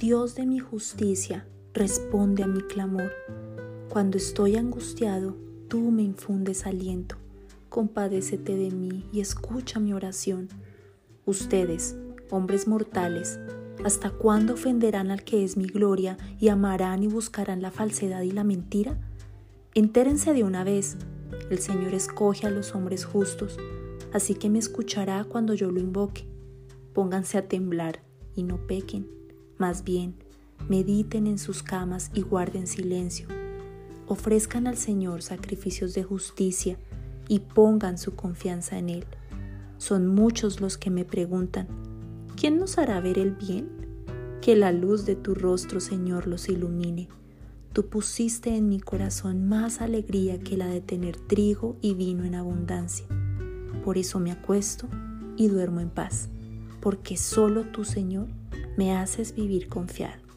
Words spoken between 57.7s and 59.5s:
Señor, me haces